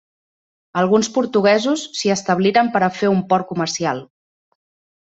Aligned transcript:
Alguns 0.81 1.09
portuguesos 1.17 1.83
s'hi 1.99 2.13
establiren 2.15 2.73
per 2.77 2.83
a 2.89 2.91
fer 2.97 3.13
un 3.19 3.23
port 3.35 3.51
comercial. 3.55 4.05